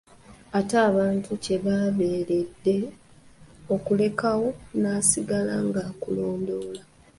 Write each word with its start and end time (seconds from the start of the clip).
Ate 0.57 0.75
abantu 0.89 1.29
kye 1.43 1.57
babeeredde 1.65 2.75
akulekawo 3.75 4.47
n'asigala 4.81 5.55
ng'akulondoola. 5.67 6.81